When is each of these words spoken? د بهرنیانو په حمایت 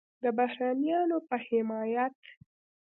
د 0.23 0.25
بهرنیانو 0.37 1.17
په 1.27 1.35
حمایت 1.47 2.17